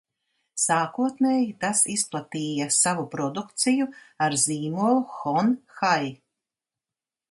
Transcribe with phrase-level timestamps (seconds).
[0.61, 3.89] Sākotnēji tas izplatīja savu produkciju
[4.29, 6.05] ar zīmolu Hon Hai.